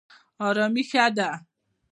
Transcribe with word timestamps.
ارامي 0.45 0.83
ښه 0.89 1.05
ده. 1.17 1.29